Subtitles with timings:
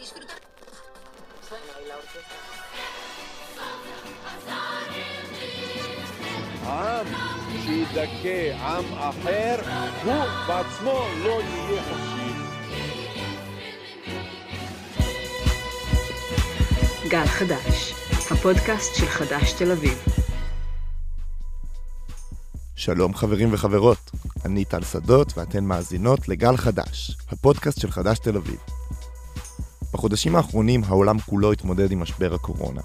[0.00, 0.40] disfrutar.
[1.46, 2.36] Suena ahí la orquesta.
[6.66, 7.06] עם
[7.64, 9.56] שידכא עם אחר,
[10.04, 12.32] הוא בעצמו לא יהיה חופשי.
[17.08, 17.94] גל חדש,
[18.30, 20.04] הפודקאסט של חדש תל אביב.
[22.76, 24.10] שלום חברים וחברות,
[24.44, 28.69] אני טל שדות ואתן מאזינות לגל חדש, הפודקאסט של חדש תל אביב.
[30.00, 32.80] בחודשים האחרונים העולם כולו התמודד עם משבר הקורונה,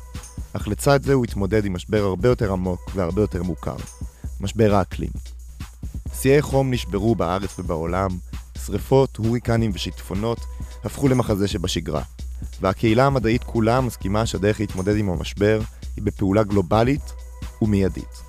[0.53, 3.75] אך לצד זה הוא התמודד עם משבר הרבה יותר עמוק והרבה יותר מוכר,
[4.41, 5.09] משבר האקלים.
[6.21, 8.09] שיאי חום נשברו בארץ ובעולם,
[8.65, 10.39] שריפות, הוריקנים ושיטפונות
[10.83, 12.01] הפכו למחזה שבשגרה,
[12.61, 15.61] והקהילה המדעית כולה מסכימה שהדרך להתמודד עם המשבר
[15.95, 17.13] היא בפעולה גלובלית
[17.61, 18.21] ומיידית.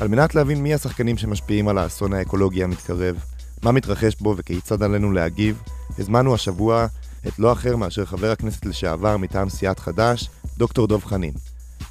[0.00, 3.16] על מנת להבין מי השחקנים שמשפיעים על האסון האקולוגי המתקרב,
[3.62, 5.62] מה מתרחש בו וכיצד עלינו להגיב,
[5.98, 6.86] הזמנו השבוע
[7.28, 11.32] את לא אחר מאשר חבר הכנסת לשעבר מטעם סיעת חד"ש, דוקטור דב חנין,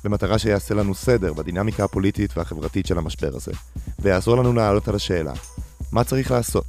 [0.04, 3.52] במטרה שיעשה לנו סדר בדינמיקה הפוליטית והחברתית של המשבר הזה,
[4.00, 5.34] ויעזור לנו לעלות על השאלה,
[5.92, 6.66] מה צריך לעשות?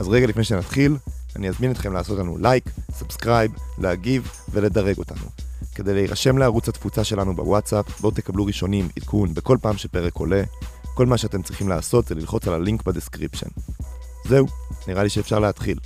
[0.00, 0.96] אז רגע לפני שנתחיל,
[1.36, 5.24] אני אזמין אתכם לעשות לנו לייק, subscribe, להגיב ולדרג אותנו.
[5.74, 10.42] כדי להירשם לערוץ התפוצה שלנו בוואטסאפ, בואו תקבלו ראשונים עדכון בכל פעם שפרק עולה.
[10.94, 13.48] כל מה שאתם צריכים לעשות זה ללחוץ על הלינק ב description.
[14.28, 14.46] זהו,
[14.88, 15.78] נראה לי שאפשר להתחיל.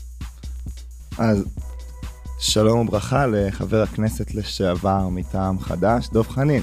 [1.19, 1.45] אז
[2.39, 6.63] שלום וברכה לחבר הכנסת לשעבר מטעם חד"ש, דב חנין.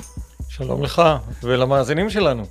[0.49, 1.01] שלום לך
[1.43, 2.43] ולמאזינים שלנו.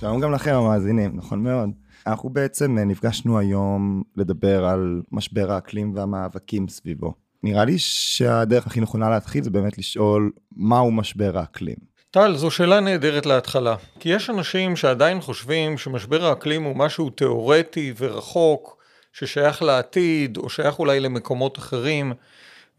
[0.00, 1.70] שלום גם לכם המאזינים, נכון מאוד.
[2.06, 7.14] אנחנו בעצם נפגשנו היום לדבר על משבר האקלים והמאבקים סביבו.
[7.42, 11.76] נראה לי שהדרך הכי נכונה להתחיל זה באמת לשאול מהו משבר האקלים.
[12.10, 13.76] טל, זו שאלה נהדרת להתחלה.
[14.00, 18.77] כי יש אנשים שעדיין חושבים שמשבר האקלים הוא משהו תיאורטי ורחוק,
[19.18, 22.12] ששייך לעתיד, או שייך אולי למקומות אחרים.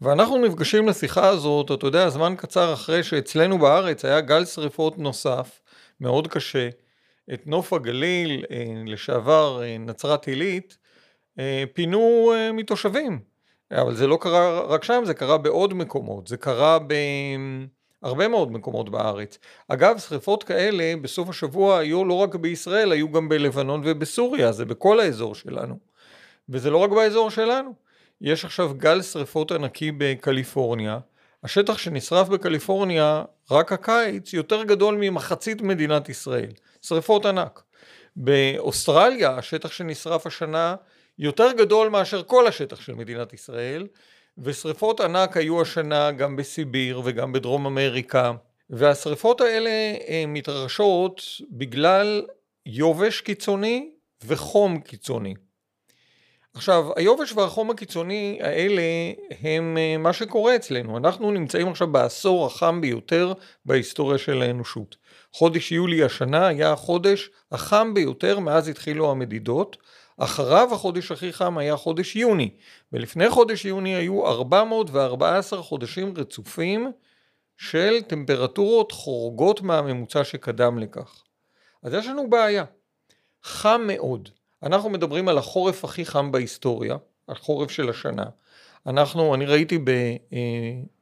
[0.00, 5.60] ואנחנו נפגשים לשיחה הזאת, אתה יודע, זמן קצר אחרי שאצלנו בארץ היה גל שריפות נוסף,
[6.00, 6.68] מאוד קשה.
[7.34, 10.78] את נוף הגליל, אה, לשעבר אה, נצרת עילית,
[11.38, 13.18] אה, פינו מתושבים.
[13.72, 16.28] אבל זה לא קרה רק שם, זה קרה בעוד מקומות.
[16.28, 16.78] זה קרה
[18.02, 19.38] בהרבה מאוד מקומות בארץ.
[19.68, 25.00] אגב, שריפות כאלה בסוף השבוע היו לא רק בישראל, היו גם בלבנון ובסוריה, זה בכל
[25.00, 25.89] האזור שלנו.
[26.50, 27.74] וזה לא רק באזור שלנו.
[28.20, 30.98] יש עכשיו גל שריפות ענקי בקליפורניה.
[31.44, 36.50] השטח שנשרף בקליפורניה, רק הקיץ, יותר גדול ממחצית מדינת ישראל.
[36.82, 37.62] שריפות ענק.
[38.16, 40.74] באוסטרליה, השטח שנשרף השנה
[41.18, 43.86] יותר גדול מאשר כל השטח של מדינת ישראל,
[44.38, 48.32] ושריפות ענק היו השנה גם בסיביר וגם בדרום אמריקה,
[48.70, 49.70] והשריפות האלה
[50.08, 52.26] אה, מתרחשות בגלל
[52.66, 53.90] יובש קיצוני
[54.24, 55.34] וחום קיצוני.
[56.54, 58.82] עכשיו, היובש והחום הקיצוני האלה
[59.40, 60.96] הם אה, מה שקורה אצלנו.
[60.96, 63.32] אנחנו נמצאים עכשיו בעשור החם ביותר
[63.64, 64.96] בהיסטוריה של האנושות.
[65.32, 69.76] חודש יולי השנה היה החודש החם ביותר מאז התחילו המדידות.
[70.16, 72.50] אחריו החודש הכי חם היה חודש יוני,
[72.92, 76.92] ולפני חודש יוני היו 414 חודשים רצופים
[77.56, 81.22] של טמפרטורות חורגות מהממוצע שקדם לכך.
[81.82, 82.64] אז יש לנו בעיה.
[83.42, 84.28] חם מאוד.
[84.62, 86.96] אנחנו מדברים על החורף הכי חם בהיסטוריה,
[87.28, 88.24] החורף של השנה.
[88.86, 90.38] אנחנו, אני ראיתי ב, אה,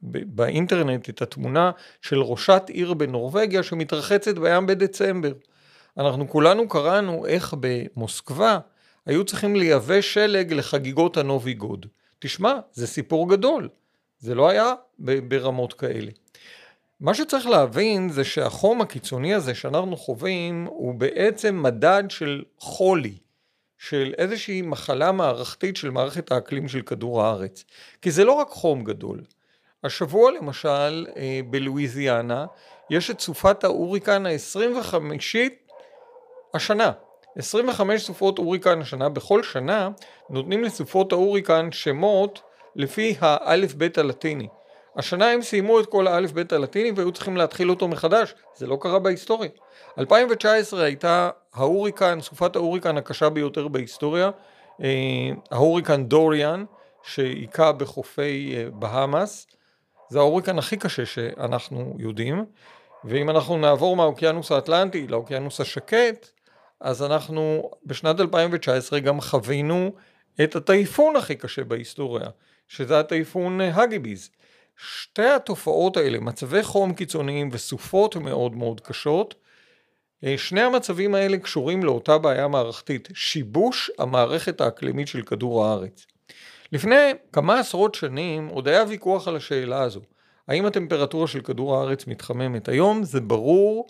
[0.03, 1.71] ב, באינטרנט את התמונה
[2.01, 5.33] של ראשת עיר בנורבגיה שמתרחצת בים בדצמבר.
[5.97, 8.59] אנחנו כולנו קראנו איך במוסקבה
[9.05, 11.85] היו צריכים לייבא שלג לחגיגות הנובי גוד.
[12.19, 13.69] תשמע, זה סיפור גדול.
[14.19, 16.11] זה לא היה ברמות כאלה.
[16.99, 23.17] מה שצריך להבין זה שהחום הקיצוני הזה שאנחנו חווים הוא בעצם מדד של חולי,
[23.79, 27.65] של איזושהי מחלה מערכתית של מערכת האקלים של כדור הארץ.
[28.01, 29.21] כי זה לא רק חום גדול.
[29.83, 32.45] השבוע למשל אה, בלואיזיאנה
[32.89, 34.95] יש את סופת ההוריקן ה-25
[36.53, 36.91] השנה.
[37.35, 39.89] 25 סופות הוריקן השנה, בכל שנה
[40.29, 42.41] נותנים לסופות ההוריקן שמות
[42.75, 44.47] לפי האלף בית הלטיני.
[44.95, 48.77] השנה הם סיימו את כל האלף בית הלטיני והיו צריכים להתחיל אותו מחדש, זה לא
[48.81, 49.49] קרה בהיסטוריה.
[49.97, 54.29] 2019 הייתה ההוריקן, סופת ההוריקן הקשה ביותר בהיסטוריה,
[54.83, 56.65] אה, ההוריקן דוריאן,
[57.03, 59.47] שהיכה בחופי אה, בהמאס,
[60.09, 62.45] זה ההוריקן הכי קשה שאנחנו יודעים,
[63.03, 66.29] ואם אנחנו נעבור מהאוקיינוס האטלנטי לאוקיינוס השקט,
[66.81, 69.91] אז אנחנו בשנת 2019 גם חווינו
[70.43, 72.29] את הטייפון הכי קשה בהיסטוריה,
[72.67, 74.29] שזה הטייפון הגיביז.
[74.81, 79.35] שתי התופעות האלה, מצבי חום קיצוניים וסופות מאוד מאוד קשות,
[80.23, 86.05] אה, שני המצבים האלה קשורים לאותה בעיה מערכתית, שיבוש המערכת האקלימית של כדור הארץ.
[86.71, 90.01] לפני כמה עשרות שנים עוד היה ויכוח על השאלה הזו.
[90.47, 92.69] האם הטמפרטורה של כדור הארץ מתחממת?
[92.69, 93.87] היום זה ברור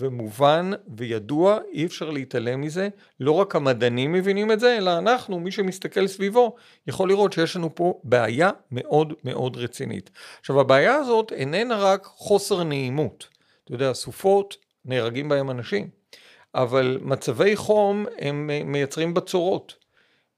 [0.00, 2.88] ומובן וידוע, אי אפשר להתעלם מזה.
[3.20, 6.56] לא רק המדענים מבינים את זה, אלא אנחנו, מי שמסתכל סביבו,
[6.86, 10.10] יכול לראות שיש לנו פה בעיה מאוד מאוד רצינית.
[10.40, 13.28] עכשיו, הבעיה הזאת איננה רק חוסר נעימות.
[13.64, 15.88] אתה יודע, סופות, נהרגים בהם אנשים,
[16.54, 19.82] אבל מצבי חום הם מייצרים בצורות.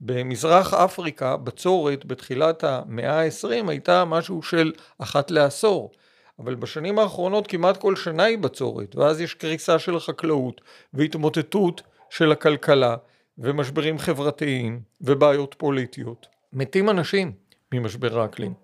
[0.00, 5.90] במזרח אפריקה בצורת בתחילת המאה ה-20 הייתה משהו של אחת לעשור.
[6.38, 10.60] אבל בשנים האחרונות כמעט כל שנה היא בצורת, ואז יש קריסה של החקלאות
[10.94, 12.96] והתמוטטות של הכלכלה
[13.38, 16.26] ומשברים חברתיים ובעיות פוליטיות.
[16.52, 17.32] מתים אנשים
[17.74, 18.54] ממשבר האקלים.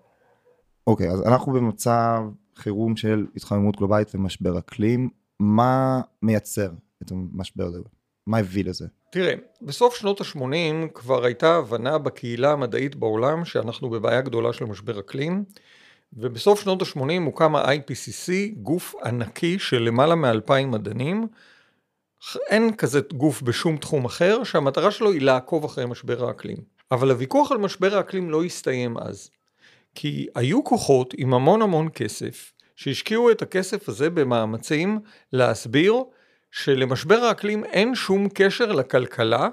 [0.87, 2.23] אוקיי, okay, אז אנחנו במצב
[2.55, 5.09] חירום של התחממות גלובלית ומשבר אקלים.
[5.39, 6.69] מה מייצר
[7.01, 7.79] את המשבר הזה?
[8.27, 8.87] מה הביא לזה?
[9.11, 14.99] תראה, בסוף שנות ה-80 כבר הייתה הבנה בקהילה המדעית בעולם שאנחנו בבעיה גדולה של משבר
[14.99, 15.43] אקלים,
[16.13, 21.27] ובסוף שנות ה-80 הוקם ה-IPCC, גוף ענקי של למעלה מ-2,000 מדענים.
[22.49, 26.57] אין כזה גוף בשום תחום אחר, שהמטרה שלו היא לעקוב אחרי משבר האקלים.
[26.91, 29.29] אבל הוויכוח על משבר האקלים לא הסתיים אז.
[29.95, 34.99] כי היו כוחות עם המון המון כסף, שהשקיעו את הכסף הזה במאמצים
[35.33, 35.95] להסביר
[36.51, 39.49] שלמשבר האקלים אין שום קשר לכלכלה,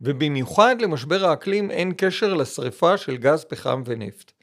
[0.00, 4.35] ובמיוחד למשבר האקלים אין קשר לשריפה של גז פחם ונפט.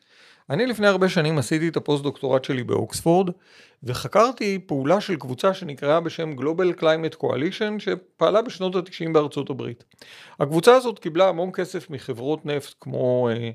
[0.49, 3.29] אני לפני הרבה שנים עשיתי את הפוסט-דוקטורט שלי באוקספורד,
[3.83, 9.83] וחקרתי פעולה של קבוצה שנקראה בשם Global Climate Coalition, שפעלה בשנות ה-90 בארצות הברית.
[10.39, 13.49] הקבוצה הזאת קיבלה המון כסף מחברות נפט כמו אה,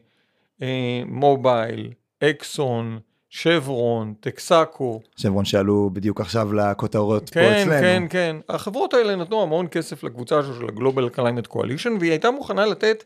[0.63, 1.93] אה, מובייל,
[2.25, 2.99] אקסון,
[3.31, 5.01] שברון, טקסקו.
[5.17, 7.81] שברון שעלו בדיוק עכשיו לכותרות כן, פה אצלנו.
[7.81, 8.55] כן, כן, כן.
[8.55, 13.05] החברות האלה נתנו המון כסף לקבוצה הזו של ה-Global Climate Coalition, והיא הייתה מוכנה לתת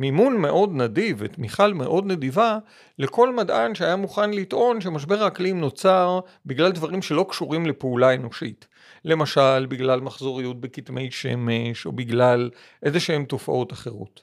[0.00, 2.58] מימון מאוד נדיב ותמיכה מאוד נדיבה
[2.98, 8.68] לכל מדען שהיה מוכן לטעון שמשבר האקלים נוצר בגלל דברים שלא קשורים לפעולה אנושית.
[9.04, 12.50] למשל, בגלל מחזוריות בכתמי שמש, או בגלל
[12.82, 14.22] איזה שהן תופעות אחרות.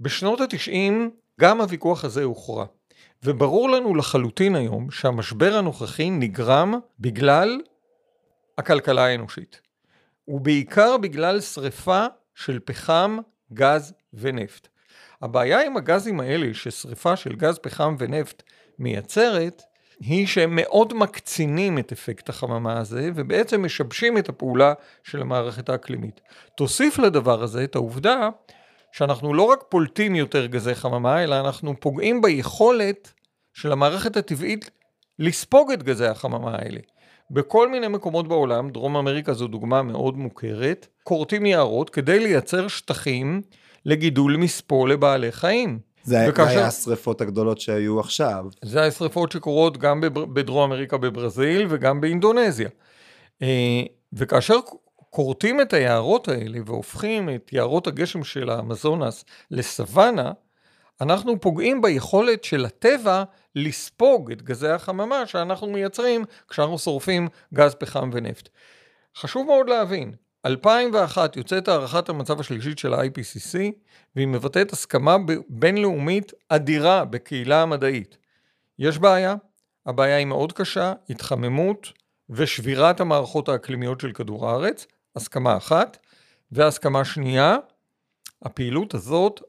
[0.00, 1.10] בשנות התשעים
[1.40, 2.64] גם הוויכוח הזה הוכרע.
[3.24, 7.60] וברור לנו לחלוטין היום שהמשבר הנוכחי נגרם בגלל
[8.58, 9.60] הכלכלה האנושית.
[10.28, 13.18] ובעיקר בגלל שריפה של פחם,
[13.52, 14.68] גז ונפט.
[15.22, 18.42] הבעיה עם הגזים האלה ששריפה של גז פחם ונפט
[18.78, 19.62] מייצרת,
[20.00, 24.72] היא שהם מאוד מקצינים את אפקט החממה הזה, ובעצם משבשים את הפעולה
[25.04, 26.20] של המערכת האקלימית.
[26.56, 28.28] תוסיף לדבר הזה את העובדה
[28.92, 33.12] שאנחנו לא רק פולטים יותר גזי חממה, אלא אנחנו פוגעים ביכולת
[33.54, 34.70] של המערכת הטבעית
[35.18, 36.80] לספוג את גזי החממה האלה.
[37.30, 43.42] בכל מיני מקומות בעולם, דרום אמריקה זו דוגמה מאוד מוכרת, כורתים יערות כדי לייצר שטחים
[43.84, 45.78] לגידול מספוא לבעלי חיים.
[46.02, 46.58] זה, וכאשר...
[46.58, 48.44] היה השריפות הגדולות שהיו עכשיו.
[48.64, 52.68] זה השריפות שקורות גם בדרום אמריקה בברזיל וגם באינדונזיה.
[53.42, 53.82] אה,
[54.12, 54.56] וכאשר
[55.10, 60.32] כורתים את היערות האלה והופכים את יערות הגשם של האמזונס לסוואנה,
[61.00, 68.10] אנחנו פוגעים ביכולת של הטבע לספוג את גזי החממה שאנחנו מייצרים כשאנחנו שורפים גז פחם
[68.12, 68.48] ונפט.
[69.16, 70.12] חשוב מאוד להבין,
[70.46, 73.58] 2001 יוצאת הערכת המצב השלישית של ה-IPCC
[74.16, 75.16] והיא מבטאת הסכמה
[75.48, 78.16] בינלאומית אדירה בקהילה המדעית.
[78.78, 79.34] יש בעיה,
[79.86, 81.92] הבעיה היא מאוד קשה, התחממות
[82.30, 84.86] ושבירת המערכות האקלימיות של כדור הארץ,
[85.16, 85.98] הסכמה אחת,
[86.52, 87.56] והסכמה שנייה,
[88.42, 89.40] הפעילות הזאת,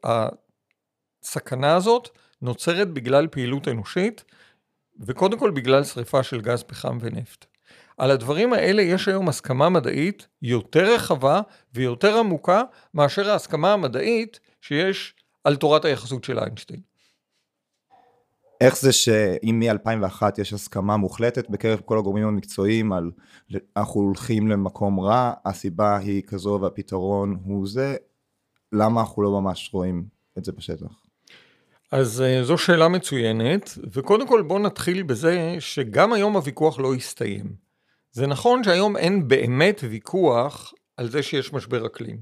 [1.24, 2.10] הסכנה הזאת,
[2.42, 4.24] נוצרת בגלל פעילות אנושית,
[5.00, 7.46] וקודם כל בגלל שריפה של גז פחם ונפט.
[8.00, 11.42] על הדברים האלה יש היום הסכמה מדעית יותר רחבה
[11.74, 12.62] ויותר עמוקה
[12.94, 16.80] מאשר ההסכמה המדעית שיש על תורת היחסות של איינשטיין.
[18.62, 23.12] איך זה שאם מ-2001 יש הסכמה מוחלטת בקרב כל הגורמים המקצועיים על
[23.78, 27.96] אנחנו הולכים למקום רע, הסיבה היא כזו והפתרון הוא זה,
[28.74, 30.06] למה אנחנו לא ממש רואים
[30.38, 30.92] את זה בשטח?
[31.92, 37.69] אז uh, זו שאלה מצוינת, וקודם כל בואו נתחיל בזה שגם היום הוויכוח לא הסתיים.
[38.12, 42.18] זה נכון שהיום אין באמת ויכוח על זה שיש משבר אקלים.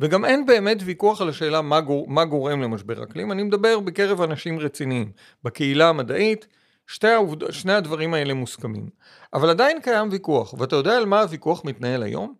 [0.00, 4.20] וגם אין באמת ויכוח על השאלה מה, גור, מה גורם למשבר אקלים, אני מדבר בקרב
[4.20, 5.12] אנשים רציניים.
[5.44, 6.46] בקהילה המדעית,
[6.86, 7.50] שתי העובד...
[7.50, 8.88] שני הדברים האלה מוסכמים.
[9.34, 12.34] אבל עדיין קיים ויכוח, ואתה יודע על מה הוויכוח מתנהל היום?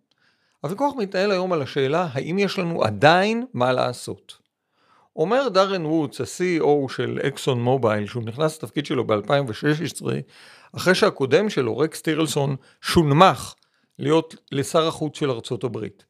[0.61, 4.37] הוויכוח מתנהל היום על השאלה האם יש לנו עדיין מה לעשות.
[5.15, 10.05] אומר דארן וודס, ה-CEO של אקסון מובייל, שהוא נכנס לתפקיד שלו ב-2016,
[10.75, 13.53] אחרי שהקודם שלו, רקס טירלסון, שונמך
[13.99, 16.05] להיות לשר החוץ של ארצות הברית.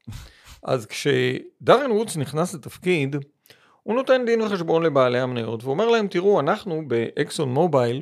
[0.63, 3.15] אז כשדארן וודס נכנס לתפקיד,
[3.83, 8.01] הוא נותן דין וחשבון לבעלי המניות ואומר להם, תראו, אנחנו באקסון מובייל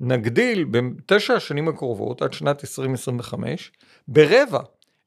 [0.00, 3.72] נגדיל בתשע השנים הקרובות, עד שנת 2025,
[4.08, 4.60] ברבע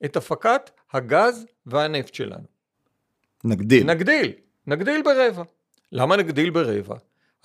[0.06, 2.44] את הפקת הגז והנפט שלנו.
[3.44, 3.88] נגדיל.
[3.88, 4.32] נגדיל,
[4.68, 5.44] נגדיל ברבע.
[5.92, 6.96] למה נגדיל ברבע?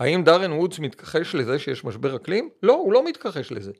[0.00, 2.48] האם דארן וודס מתכחש לזה שיש משבר אקלים?
[2.62, 3.72] לא, הוא לא מתכחש לזה.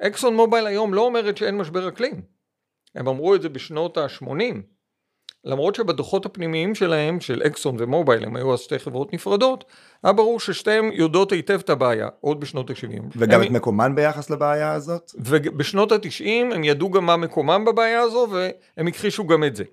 [0.00, 2.22] אקסון מובייל היום לא אומרת שאין משבר אקלים.
[2.94, 4.54] הם אמרו את זה בשנות ה-80.
[5.44, 9.64] למרות שבדוחות הפנימיים שלהם, של אקסון ומובייל, הם היו אז שתי חברות נפרדות,
[10.04, 13.02] היה ברור ששתיהן יודעות היטב את הבעיה, עוד בשנות ה-70.
[13.16, 13.46] וגם הם...
[13.46, 15.10] את מקומן ביחס לבעיה הזאת?
[15.14, 19.64] ובשנות ה-90 הם ידעו גם מה מקומם בבעיה הזו, והם הכחישו גם את זה.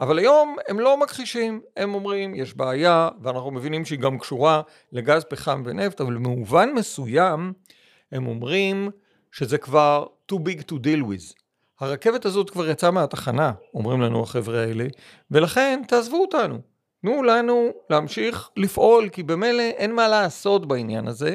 [0.00, 5.24] אבל היום הם לא מכחישים, הם אומרים, יש בעיה, ואנחנו מבינים שהיא גם קשורה לגז,
[5.24, 7.52] פחם ונפט, אבל במובן מסוים,
[8.12, 8.90] הם אומרים
[9.32, 11.34] שזה כבר too big to deal with.
[11.80, 14.86] הרכבת הזאת כבר יצאה מהתחנה, אומרים לנו החבר'ה האלה,
[15.30, 16.58] ולכן תעזבו אותנו.
[17.02, 21.34] תנו לנו להמשיך לפעול, כי במילא אין מה לעשות בעניין הזה.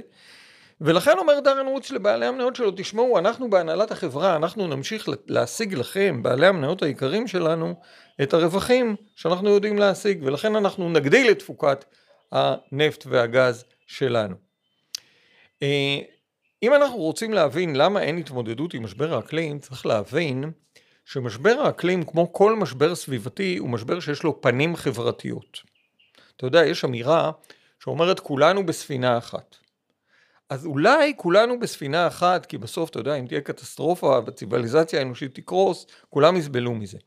[0.81, 6.23] ולכן אומר דארן רוץ לבעלי המניות שלו, תשמעו, אנחנו בהנהלת החברה, אנחנו נמשיך להשיג לכם,
[6.23, 7.75] בעלי המניות היקרים שלנו,
[8.23, 11.85] את הרווחים שאנחנו יודעים להשיג, ולכן אנחנו נגדיל את תפוקת
[12.31, 14.35] הנפט והגז שלנו.
[15.63, 15.99] אה,
[16.63, 20.51] אם אנחנו רוצים להבין למה אין התמודדות עם משבר האקלים, צריך להבין
[21.05, 25.61] שמשבר האקלים, כמו כל משבר סביבתי, הוא משבר שיש לו פנים חברתיות.
[26.37, 27.31] אתה יודע, יש אמירה
[27.79, 29.55] שאומרת כולנו בספינה אחת.
[30.49, 35.85] אז אולי כולנו בספינה אחת, כי בסוף, אתה יודע, אם תהיה קטסטרופה והציוויליזציה האנושית תקרוס,
[36.09, 36.97] כולם יסבלו מזה.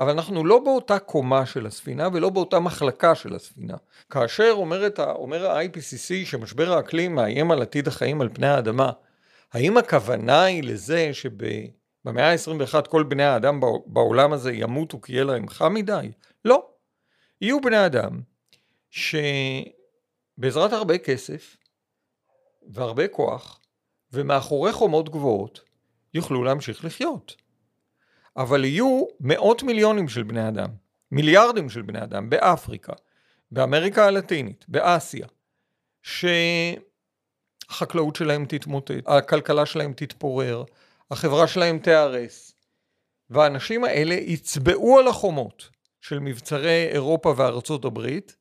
[0.00, 3.76] אבל אנחנו לא באותה קומה של הספינה ולא באותה מחלקה של הספינה.
[4.10, 8.90] כאשר אומרת, אומר ה-IPCC שמשבר האקלים מאיים על עתיד החיים על פני האדמה,
[9.52, 15.48] האם הכוונה היא לזה שבמאה ה-21 כל בני האדם בעולם הזה ימותו כי יהיה להם
[15.48, 16.10] חם מדי?
[16.44, 16.66] לא.
[17.40, 18.20] יהיו בני אדם
[18.90, 21.56] שבעזרת הרבה כסף
[22.68, 23.60] והרבה כוח
[24.12, 25.60] ומאחורי חומות גבוהות
[26.14, 27.36] יוכלו להמשיך לחיות.
[28.36, 30.68] אבל יהיו מאות מיליונים של בני אדם,
[31.10, 32.92] מיליארדים של בני אדם באפריקה,
[33.50, 35.26] באמריקה הלטינית, באסיה,
[36.02, 36.24] ש...
[37.68, 40.64] החקלאות שלהם תתמוטט, הכלכלה שלהם תתפורר,
[41.10, 42.54] החברה שלהם תיהרס.
[43.30, 45.68] והאנשים האלה יצבעו על החומות
[46.00, 48.36] של מבצרי אירופה וארצות הברית,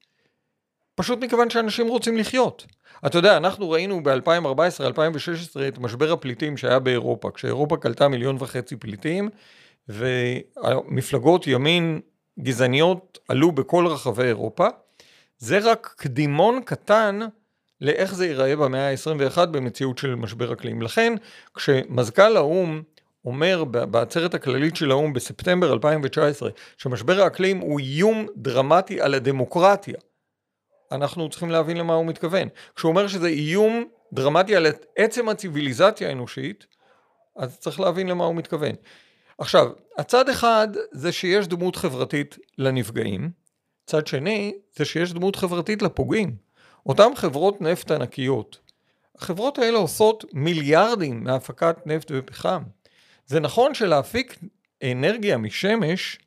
[0.98, 2.66] פשוט מכיוון שאנשים רוצים לחיות.
[3.06, 9.30] אתה יודע, אנחנו ראינו ב-2014-2016 את משבר הפליטים שהיה באירופה, כשאירופה קלטה מיליון וחצי פליטים,
[9.90, 12.00] ומפלגות ימין
[12.40, 14.68] גזעניות עלו בכל רחבי אירופה.
[15.38, 17.20] זה רק קדימון קטן
[17.82, 20.82] לאיך זה ייראה במאה ה-21 במציאות של משבר אקלים.
[20.82, 21.14] לכן,
[21.56, 22.82] כשמזכ"ל האו"ם
[23.26, 29.98] אומר בעצרת הכללית של האו"ם בספטמבר 2019, שמשבר האקלים הוא איום דרמטי על הדמוקרטיה,
[30.92, 32.48] אנחנו צריכים להבין למה הוא מתכוון.
[32.76, 34.66] כשהוא אומר שזה איום דרמטי על
[34.98, 36.68] עצם הציוויליזציה האנושית,
[37.36, 38.76] אז צריך להבין למה הוא מתכוון.
[39.38, 43.32] עכשיו, הצד אחד זה שיש דמות חברתית לנפגעים,
[43.86, 46.36] צד שני זה שיש דמות חברתית לפוגעים.
[46.86, 48.60] אותן חברות נפט ענקיות,
[49.16, 52.64] החברות האלה עושות מיליארדים מהפקת נפט ופחם.
[53.26, 54.40] זה נכון שלהפיק
[54.84, 56.20] אנרגיה משמש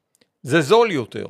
[0.43, 1.27] זה זול יותר.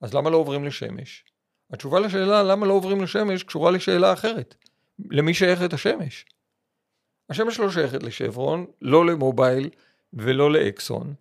[0.00, 1.24] אז למה לא עוברים לשמש?
[1.72, 4.54] התשובה לשאלה למה לא עוברים לשמש קשורה לשאלה אחרת.
[5.10, 6.24] למי שייכת השמש?
[7.30, 9.70] השמש לא שייכת לשברון, לא למובייל
[10.12, 11.14] ולא לאקסון,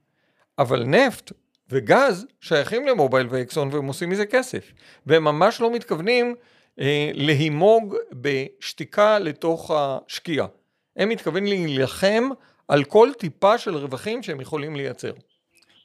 [0.59, 1.31] אבל נפט
[1.69, 4.71] וגז שייכים למובייל ואקסון והם עושים מזה כסף.
[5.05, 6.35] והם ממש לא מתכוונים
[6.79, 10.47] אה, להימוג בשתיקה לתוך השקיעה.
[10.95, 12.29] הם מתכוונים להילחם
[12.67, 15.11] על כל טיפה של רווחים שהם יכולים לייצר.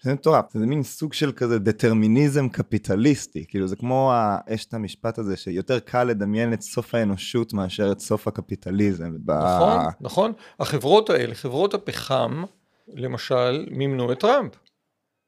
[0.06, 4.12] זה מטורף, זה מין סוג של כזה דטרמיניזם קפיטליסטי, כאילו זה כמו
[4.48, 9.12] יש את המשפט הזה שיותר קל לדמיין את סוף האנושות מאשר את סוף הקפיטליזם.
[9.26, 9.84] נכון.
[10.00, 10.32] נכון.
[10.60, 12.44] החברות האלה, חברות הפחם,
[12.88, 14.52] למשל, מימנו את טראמפ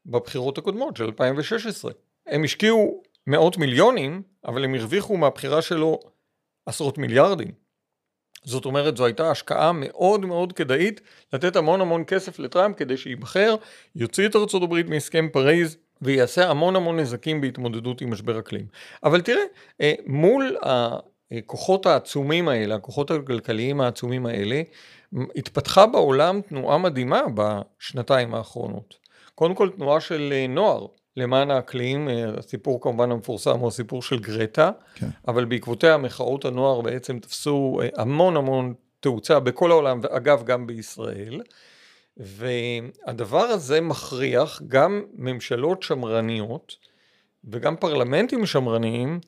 [0.07, 1.93] בבחירות הקודמות של 2016.
[2.27, 5.99] הם השקיעו מאות מיליונים, אבל הם הרוויחו מהבחירה שלו
[6.67, 7.51] עשרות מיליארדים.
[8.45, 11.01] זאת אומרת, זו הייתה השקעה מאוד מאוד כדאית
[11.33, 13.55] לתת המון המון כסף לטראמפ כדי שייבחר,
[13.97, 18.67] יוציא את ארצות הברית מהסכם פריז ויעשה המון המון נזקים בהתמודדות עם משבר אקלים.
[19.05, 19.43] אבל תראה,
[19.81, 24.63] אה, מול הכוחות העצומים האלה, הכוחות הכלכליים העצומים האלה,
[25.37, 28.95] התפתחה בעולם תנועה מדהימה בשנתיים האחרונות.
[29.35, 30.87] קודם כל תנועה של אה, נוער,
[31.19, 35.09] למען האקלים, אה, הסיפור כמובן המפורסם הוא הסיפור של גרטה, כן.
[35.29, 41.41] אבל בעקבותיה מחאות הנוער בעצם תפסו אה, המון המון תאוצה בכל העולם, ואגב גם בישראל.
[42.17, 46.77] והדבר הזה מכריח גם ממשלות שמרניות
[47.45, 49.21] וגם פרלמנטים שמרניים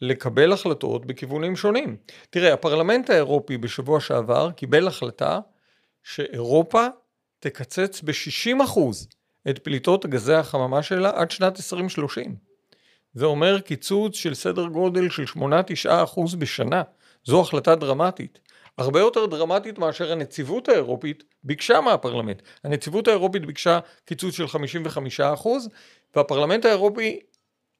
[0.00, 1.96] לקבל החלטות בכיוונים שונים.
[2.30, 5.40] תראה, הפרלמנט האירופי בשבוע שעבר קיבל החלטה
[6.02, 6.86] שאירופה
[7.38, 8.80] תקצץ ב-60%
[9.50, 12.36] את פליטות גזי החממה שלה עד שנת 2030.
[13.14, 15.24] זה אומר קיצוץ של סדר גודל של
[15.86, 16.82] 8-9% בשנה.
[17.24, 18.38] זו החלטה דרמטית.
[18.78, 22.42] הרבה יותר דרמטית מאשר הנציבות האירופית ביקשה מהפרלמנט.
[22.64, 25.46] הנציבות האירופית ביקשה קיצוץ של 55%
[26.16, 27.18] והפרלמנט האירופי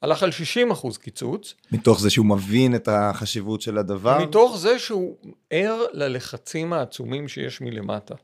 [0.03, 0.31] הלך על
[0.73, 1.55] 60% קיצוץ.
[1.73, 4.19] מתוך זה שהוא מבין את החשיבות של הדבר?
[4.19, 5.17] מתוך זה שהוא
[5.51, 8.15] ער ללחצים העצומים שיש מלמטה.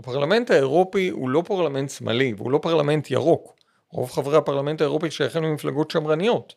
[0.00, 3.56] הפרלמנט האירופי הוא לא פרלמנט שמאלי והוא לא פרלמנט ירוק.
[3.90, 6.54] רוב חברי הפרלמנט האירופי שייכים למפלגות שמרניות.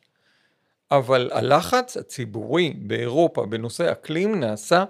[0.92, 4.84] אבל הלחץ הציבורי באירופה בנושא אקלים נעשה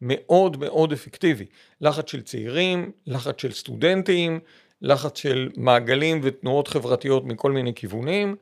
[0.00, 1.46] מאוד מאוד אפקטיבי.
[1.80, 4.40] לחץ של צעירים, לחץ של סטודנטים,
[4.82, 8.36] לחץ של מעגלים ותנועות חברתיות מכל מיני כיוונים,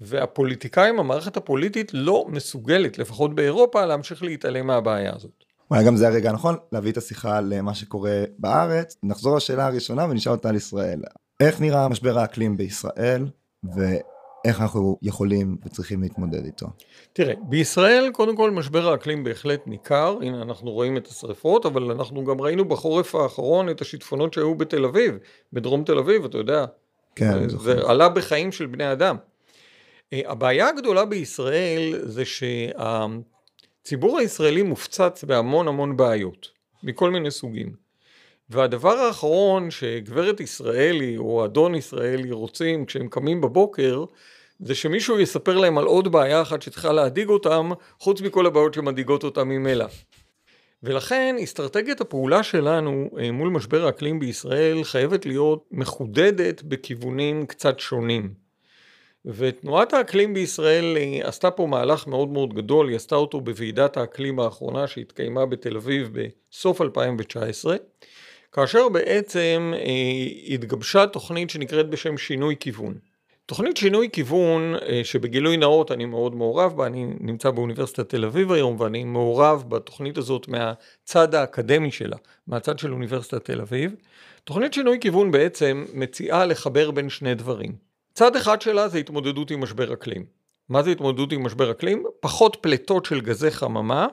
[0.00, 5.43] והפוליטיקאים, המערכת הפוליטית לא מסוגלת, לפחות באירופה, להמשיך להתעלם מהבעיה הזאת.
[5.70, 8.96] אולי גם זה הרגע הנכון להביא את השיחה למה שקורה בארץ.
[9.02, 11.02] נחזור לשאלה הראשונה ונשאל אותה על ישראל.
[11.40, 13.26] איך נראה משבר האקלים בישראל,
[13.74, 16.66] ואיך אנחנו יכולים וצריכים להתמודד איתו?
[17.12, 22.24] תראה, בישראל קודם כל משבר האקלים בהחלט ניכר, הנה אנחנו רואים את השרפות, אבל אנחנו
[22.24, 25.18] גם ראינו בחורף האחרון את השיטפונות שהיו בתל אביב,
[25.52, 26.64] בדרום תל אביב, אתה יודע.
[27.16, 29.16] כן, זה, זה עלה בחיים של בני אדם.
[30.12, 32.24] אה, הבעיה הגדולה בישראל זה
[33.84, 36.48] שהציבור הישראלי מופצץ בהמון המון בעיות,
[36.82, 37.72] מכל מיני סוגים.
[38.50, 44.04] והדבר האחרון שגברת ישראלי או אדון ישראלי רוצים כשהם קמים בבוקר,
[44.60, 49.24] זה שמישהו יספר להם על עוד בעיה אחת שצריכה להדאיג אותם, חוץ מכל הבעיות שמדאיגות
[49.24, 49.86] אותם ממילא.
[50.82, 58.43] ולכן אסטרטגיית הפעולה שלנו אה, מול משבר האקלים בישראל חייבת להיות מחודדת בכיוונים קצת שונים.
[59.26, 64.40] ותנועת האקלים בישראל אה, עשתה פה מהלך מאוד מאוד גדול, היא עשתה אותו בוועידת האקלים
[64.40, 67.76] האחרונה שהתקיימה בתל אביב בסוף 2019,
[68.52, 72.94] כאשר בעצם אה, התגבשה תוכנית שנקראת בשם שינוי כיוון.
[73.46, 78.52] תוכנית שינוי כיוון אה, שבגילוי נאות אני מאוד מעורב בה, אני נמצא באוניברסיטת תל אביב
[78.52, 83.94] היום ואני מעורב בתוכנית הזאת מהצד האקדמי שלה, מהצד של אוניברסיטת תל אביב.
[84.44, 87.83] תוכנית שינוי כיוון בעצם מציעה לחבר בין שני דברים.
[88.14, 90.24] צד אחד שלה זה התמודדות עם משבר אקלים.
[90.68, 92.04] מה זה התמודדות עם משבר אקלים?
[92.20, 94.06] פחות פליטות של גזי חממה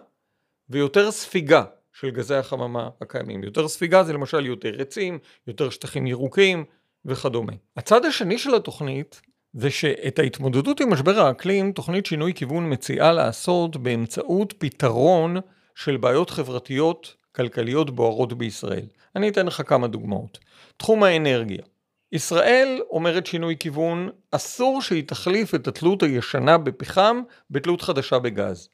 [0.69, 3.43] ויותר ספיגה של גזי החממה הקיימים.
[3.43, 6.65] יותר ספיגה זה למשל יותר עצים, יותר שטחים ירוקים
[7.05, 7.53] וכדומה.
[7.77, 9.21] הצד השני של התוכנית
[9.53, 15.37] זה שאת ההתמודדות עם משבר האקלים, תוכנית שינוי כיוון מציעה לעשות באמצעות פתרון
[15.75, 18.85] של בעיות חברתיות כלכליות בוערות בישראל.
[19.15, 20.39] אני אתן לך כמה דוגמאות.
[20.77, 21.63] תחום האנרגיה.
[22.11, 28.69] ישראל אומרת שינוי כיוון, אסור שהיא תחליף את התלות הישנה בפחם בתלות חדשה בגז.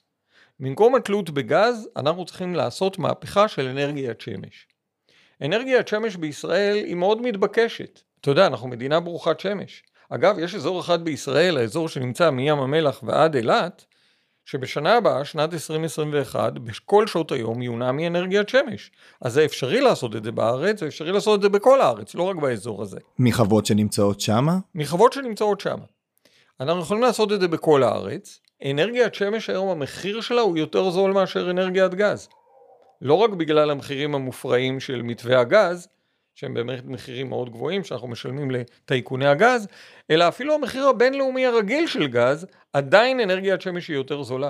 [0.60, 4.68] במקום התלות בגז, אנחנו צריכים לעשות מהפכה של אנרגיית שמש.
[5.42, 8.02] אנרגיית שמש בישראל היא מאוד מתבקשת.
[8.22, 9.84] אתה יודע, אנחנו מדינה ברוכת שמש.
[10.10, 13.86] אגב, יש אזור אחד בישראל, האזור שנמצא מים המלח ועד אילת,
[14.50, 18.92] שבשנה הבאה, שנת 2021, בכל שעות היום יונע מאנרגיית שמש.
[19.22, 22.24] אז זה אפשרי לעשות את זה בארץ, זה אפשרי לעשות את זה בכל הארץ, לא
[22.24, 22.98] רק באזור הזה.
[23.20, 24.58] מחוות שנמצאות שמה?
[24.76, 25.86] מחוות שנמצאות שמה.
[26.60, 28.40] אנחנו יכולים לעשות את זה בכל הארץ.
[28.66, 32.30] אנרגיית שמש היום, המחיר שלה הוא יותר זול מאשר אנרגיית גז.
[33.02, 35.88] לא רק בגלל המחירים המופרעים של מתווה הגז,
[36.38, 39.68] שהם באמת מחירים מאוד גבוהים שאנחנו משלמים לטייקוני הגז,
[40.12, 44.50] אלא אפילו המחיר הבינלאומי הרגיל של גז, עדיין אנרגיית שמש היא יותר זולה.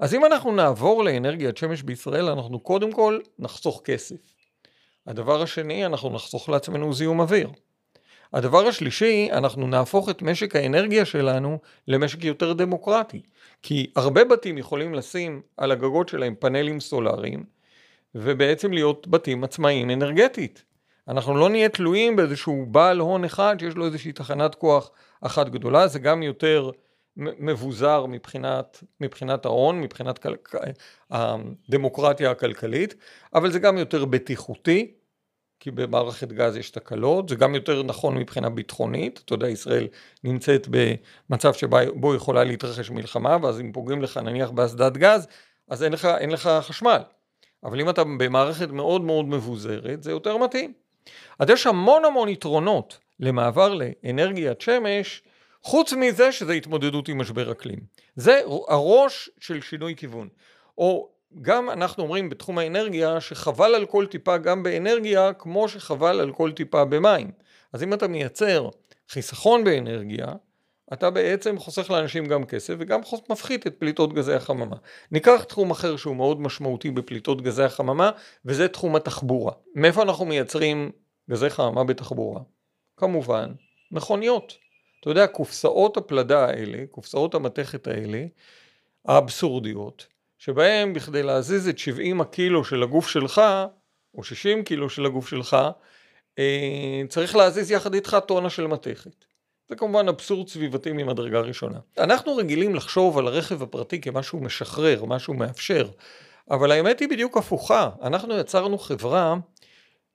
[0.00, 4.16] אז אם אנחנו נעבור לאנרגיית שמש בישראל, אנחנו קודם כל נחסוך כסף.
[5.06, 7.48] הדבר השני, אנחנו נחסוך לעצמנו זיהום אוויר.
[8.32, 13.22] הדבר השלישי, אנחנו נהפוך את משק האנרגיה שלנו למשק יותר דמוקרטי.
[13.62, 17.44] כי הרבה בתים יכולים לשים על הגגות שלהם פאנלים סולאריים,
[18.14, 20.73] ובעצם להיות בתים עצמאיים אנרגטית.
[21.08, 24.90] אנחנו לא נהיה תלויים באיזשהו בעל הון אחד שיש לו איזושהי תחנת כוח
[25.20, 26.70] אחת גדולה, זה גם יותר
[27.16, 30.34] מבוזר מבחינת, מבחינת ההון, מבחינת כל,
[31.10, 32.94] הדמוקרטיה הכלכלית,
[33.34, 34.94] אבל זה גם יותר בטיחותי,
[35.60, 39.88] כי במערכת גז יש תקלות, זה גם יותר נכון מבחינה ביטחונית, אתה יודע, ישראל
[40.24, 45.26] נמצאת במצב שבו יכולה להתרחש מלחמה, ואז אם פוגעים לך נניח באסדת גז,
[45.68, 47.02] אז אין לך, אין לך חשמל.
[47.64, 50.83] אבל אם אתה במערכת מאוד מאוד מבוזרת, זה יותר מתאים.
[51.38, 55.22] אז יש המון המון יתרונות למעבר לאנרגיית שמש,
[55.62, 57.78] חוץ מזה שזה התמודדות עם משבר אקלים.
[58.16, 60.28] זה הראש של שינוי כיוון.
[60.78, 61.08] או
[61.42, 66.52] גם אנחנו אומרים בתחום האנרגיה שחבל על כל טיפה גם באנרגיה כמו שחבל על כל
[66.52, 67.30] טיפה במים.
[67.72, 68.68] אז אם אתה מייצר
[69.08, 70.26] חיסכון באנרגיה,
[70.92, 74.76] אתה בעצם חוסך לאנשים גם כסף וגם מפחית את פליטות גזי החממה.
[75.12, 78.10] ניקח תחום אחר שהוא מאוד משמעותי בפליטות גזי החממה,
[78.44, 79.52] וזה תחום התחבורה.
[79.74, 80.90] מאיפה אנחנו מייצרים
[81.30, 82.40] גזי חממה בתחבורה?
[82.96, 83.52] כמובן,
[83.90, 84.52] מכוניות.
[85.00, 88.24] אתה יודע, קופסאות הפלדה האלה, קופסאות המתכת האלה,
[89.04, 90.06] האבסורדיות,
[90.38, 93.42] שבהם בכדי להזיז את 70 הקילו של הגוף שלך,
[94.14, 95.56] או 60 קילו של הגוף שלך,
[96.38, 99.24] אה, צריך להזיז יחד איתך טונה של מתכת.
[99.68, 101.78] זה כמובן אבסורד סביבתי ממדרגה ראשונה.
[101.98, 105.88] אנחנו רגילים לחשוב על הרכב הפרטי כמשהו משחרר, משהו מאפשר,
[106.50, 107.90] אבל האמת היא בדיוק הפוכה.
[108.02, 109.34] אנחנו יצרנו חברה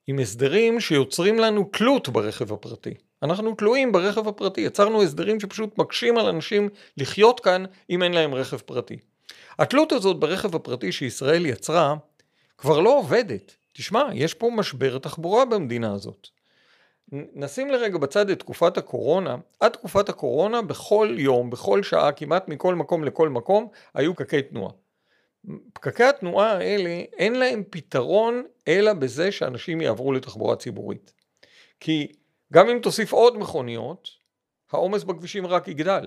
[0.07, 2.93] עם הסדרים שיוצרים לנו תלות ברכב הפרטי.
[3.23, 8.35] אנחנו תלויים ברכב הפרטי, יצרנו הסדרים שפשוט מקשים על אנשים לחיות כאן אם אין להם
[8.35, 8.97] רכב פרטי.
[9.59, 11.95] התלות הזאת ברכב הפרטי שישראל יצרה
[12.57, 13.55] כבר לא עובדת.
[13.73, 16.27] תשמע, יש פה משבר תחבורה במדינה הזאת.
[17.11, 22.75] נשים לרגע בצד את תקופת הקורונה, עד תקופת הקורונה בכל יום, בכל שעה, כמעט מכל
[22.75, 24.71] מקום לכל מקום, היו פקקי תנועה.
[25.73, 31.13] פקקי התנועה האלה, אין להם פתרון אלא בזה שאנשים יעברו לתחבורה ציבורית.
[31.79, 32.11] כי
[32.53, 34.09] גם אם תוסיף עוד מכוניות,
[34.71, 36.05] העומס בכבישים רק יגדל.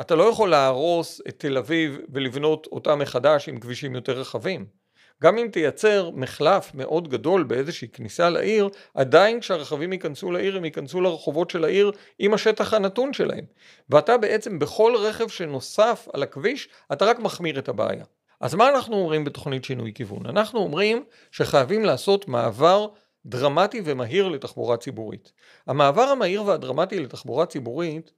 [0.00, 4.83] אתה לא יכול להרוס את תל אביב ולבנות אותה מחדש עם כבישים יותר רחבים.
[5.22, 11.00] גם אם תייצר מחלף מאוד גדול באיזושהי כניסה לעיר, עדיין כשהרכבים ייכנסו לעיר, הם ייכנסו
[11.00, 13.44] לרחובות של העיר עם השטח הנתון שלהם.
[13.90, 18.04] ואתה בעצם בכל רכב שנוסף על הכביש, אתה רק מחמיר את הבעיה.
[18.40, 20.26] אז מה אנחנו אומרים בתוכנית שינוי כיוון?
[20.26, 22.88] אנחנו אומרים שחייבים לעשות מעבר
[23.26, 25.32] דרמטי ומהיר לתחבורה ציבורית.
[25.66, 28.10] המעבר המהיר והדרמטי לתחבורה ציבורית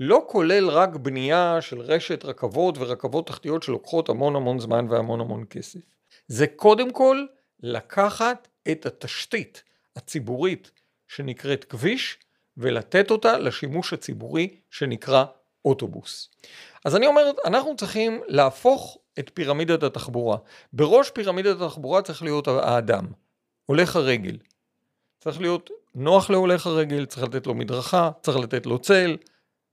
[0.00, 5.44] לא כולל רק בנייה של רשת רכבות ורכבות תחתיות שלוקחות המון המון זמן והמון המון
[5.50, 5.80] כסף.
[6.32, 7.26] זה קודם כל
[7.62, 9.62] לקחת את התשתית
[9.96, 10.70] הציבורית
[11.08, 12.18] שנקראת כביש
[12.56, 15.24] ולתת אותה לשימוש הציבורי שנקרא
[15.64, 16.30] אוטובוס.
[16.84, 20.36] אז אני אומר, אנחנו צריכים להפוך את פירמידת התחבורה.
[20.72, 23.06] בראש פירמידת התחבורה צריך להיות האדם,
[23.66, 24.36] הולך הרגל.
[25.20, 29.16] צריך להיות נוח להולך הרגל, צריך לתת לו מדרכה, צריך לתת לו צל,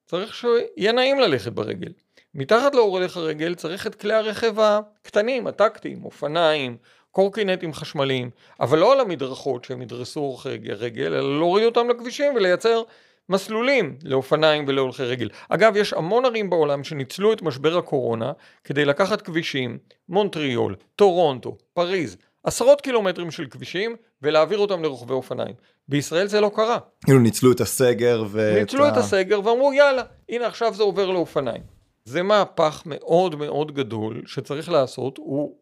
[0.05, 1.91] צריך שיהיה נעים ללכת ברגל.
[2.35, 6.77] מתחת להולך הרגל צריך את כלי הרכב הקטנים, הטקטיים, אופניים,
[7.11, 12.83] קורקינטים חשמליים, אבל לא על המדרכות שהם ידרסו הולכי רגל, אלא להוריד אותם לכבישים ולייצר
[13.29, 15.29] מסלולים לאופניים ולהולכי רגל.
[15.49, 18.31] אגב, יש המון ערים בעולם שניצלו את משבר הקורונה
[18.63, 19.77] כדי לקחת כבישים,
[20.09, 25.53] מונטריול, טורונטו, פריז, עשרות קילומטרים של כבישים ולהעביר אותם לרוכבי אופניים.
[25.87, 26.77] בישראל זה לא קרה.
[27.05, 28.55] כאילו ניצלו את הסגר ו...
[28.59, 31.78] ניצלו את הסגר ואמרו יאללה, הנה עכשיו זה עובר לאופניים.
[32.05, 35.55] זה מהפך מאוד מאוד גדול שצריך לעשות, הוא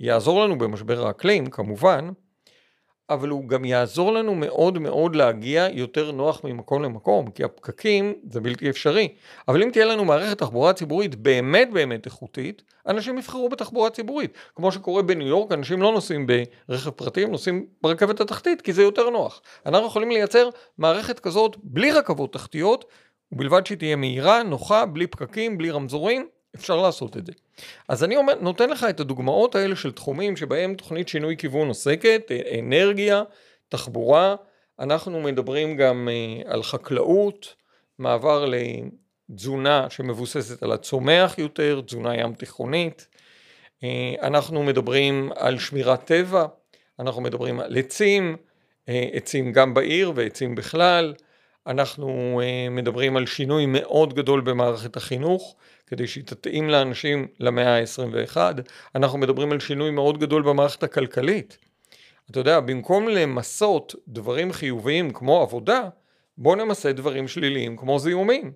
[0.00, 2.10] יעזור לנו במשבר האקלים כמובן,
[3.10, 8.40] אבל הוא גם יעזור לנו מאוד מאוד להגיע יותר נוח ממקום למקום, כי הפקקים זה
[8.40, 9.08] בלתי אפשרי.
[9.48, 14.32] אבל אם תהיה לנו מערכת תחבורה ציבורית באמת באמת איכותית, אנשים יבחרו בתחבורה ציבורית.
[14.54, 16.26] כמו שקורה בניו יורק, אנשים לא נוסעים
[16.68, 19.42] ברכב פרטי, הם נוסעים ברכבת התחתית, כי זה יותר נוח.
[19.66, 22.84] אנחנו יכולים לייצר מערכת כזאת בלי רכבות תחתיות,
[23.32, 27.32] ובלבד שהיא תהיה מהירה, נוחה, בלי פקקים, בלי רמזורים, אפשר לעשות את זה.
[27.88, 32.30] אז אני אומר, נותן לך את הדוגמאות האלה של תחומים שבהם תוכנית שינוי כיוון עוסקת,
[32.58, 33.22] אנרגיה,
[33.68, 34.34] תחבורה,
[34.78, 37.54] אנחנו מדברים גם אה, על חקלאות,
[37.98, 38.44] מעבר
[39.28, 43.06] לתזונה שמבוססת על הצומח יותר, תזונה ים תיכונית,
[43.84, 46.46] אה, אנחנו מדברים על שמירת טבע,
[46.98, 48.36] אנחנו מדברים על עצים,
[48.88, 51.14] אה, עצים גם בעיר ועצים בכלל,
[51.66, 58.36] אנחנו מדברים על שינוי מאוד גדול במערכת החינוך, כדי שהיא תתאים לאנשים למאה ה-21.
[58.94, 61.58] אנחנו מדברים על שינוי מאוד גדול במערכת הכלכלית.
[62.30, 65.88] אתה יודע, במקום למסות דברים חיוביים כמו עבודה,
[66.38, 68.52] בואו נמסה דברים שליליים כמו זיהומים.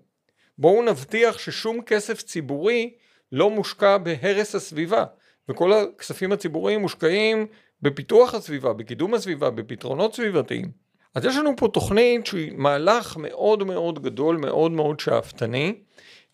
[0.59, 2.95] בואו נבטיח ששום כסף ציבורי
[3.33, 5.05] לא מושקע בהרס הסביבה,
[5.49, 7.47] וכל הכספים הציבוריים מושקעים
[7.83, 10.86] בפיתוח הסביבה, בקידום הסביבה, בפתרונות סביבתיים.
[11.17, 15.75] אז יש לנו פה תוכנית שהיא מהלך מאוד מאוד גדול, מאוד מאוד שאפתני,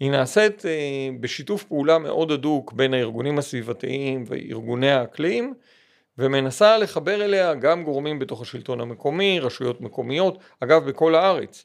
[0.00, 5.54] היא נעשית אה, בשיתוף פעולה מאוד הדוק בין הארגונים הסביבתיים וארגוני האקלים,
[6.18, 11.64] ומנסה לחבר אליה גם גורמים בתוך השלטון המקומי, רשויות מקומיות, אגב בכל הארץ,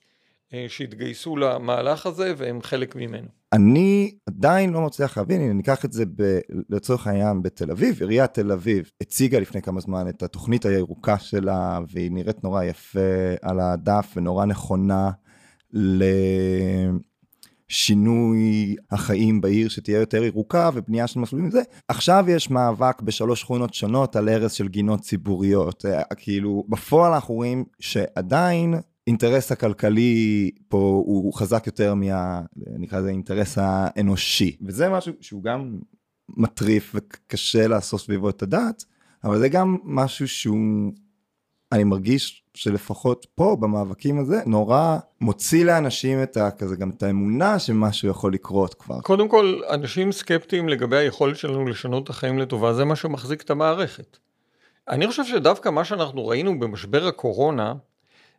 [0.53, 3.36] אה, שהתגייסו למהלך הזה והם חלק ממנו.
[3.53, 8.33] אני עדיין לא מצליח להבין, הנה ניקח את זה ב, לצורך העניין בתל אביב, עיריית
[8.33, 12.99] תל אביב הציגה לפני כמה זמן את התוכנית הירוקה שלה והיא נראית נורא יפה
[13.41, 15.11] על הדף ונורא נכונה
[15.73, 16.03] ל...
[17.67, 21.61] שינוי החיים בעיר שתהיה יותר ירוקה ובנייה של מסלולים וזה.
[21.87, 25.85] עכשיו יש מאבק בשלוש שכונות שונות על הרס של גינות ציבוריות.
[25.85, 28.73] אה, כאילו, בפועל אנחנו רואים שעדיין
[29.07, 32.41] האינטרס הכלכלי פה הוא חזק יותר מה...
[32.55, 34.57] נקרא לזה האינטרס האנושי.
[34.61, 35.79] וזה משהו שהוא גם
[36.29, 38.83] מטריף וקשה לעשות סביבו את הדעת,
[39.23, 40.91] אבל זה גם משהו שהוא,
[41.71, 46.51] אני מרגיש שלפחות פה במאבקים הזה, נורא מוציא לאנשים את ה...
[46.51, 49.01] כזה גם את האמונה שמשהו יכול לקרות כבר.
[49.01, 53.49] קודם כל, אנשים סקפטיים לגבי היכולת שלנו לשנות את החיים לטובה, זה מה שמחזיק את
[53.49, 54.17] המערכת.
[54.89, 57.73] אני חושב שדווקא מה שאנחנו ראינו במשבר הקורונה,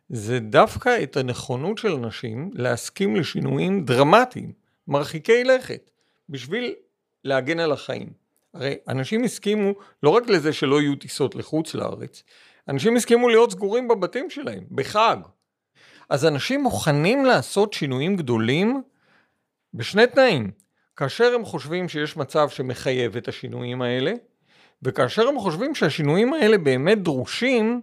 [0.09, 4.51] זה דווקא את הנכונות של אנשים להסכים לשינויים דרמטיים,
[4.87, 5.91] מרחיקי לכת,
[6.29, 6.75] בשביל
[7.23, 8.09] להגן על החיים.
[8.53, 9.71] הרי אנשים הסכימו
[10.03, 12.23] לא רק לזה שלא יהיו טיסות לחוץ לארץ,
[12.67, 15.17] אנשים הסכימו להיות סגורים בבתים שלהם, בחג.
[16.09, 18.81] אז אנשים מוכנים לעשות שינויים גדולים
[19.73, 20.51] בשני תנאים.
[20.95, 24.13] כאשר הם חושבים שיש מצב שמחייב את השינויים האלה,
[24.83, 27.81] וכאשר הם חושבים שהשינויים האלה באמת דרושים